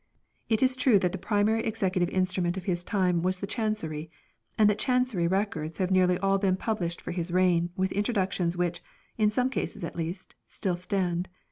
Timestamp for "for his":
6.99-7.29